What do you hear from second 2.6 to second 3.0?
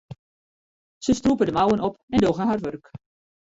wurk.